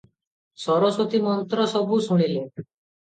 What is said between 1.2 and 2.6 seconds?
ମନ୍ତ୍ର ସବୁ ଶୁଣିଲେ।